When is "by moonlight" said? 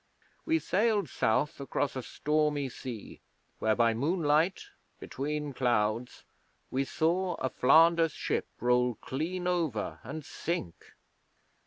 3.75-4.65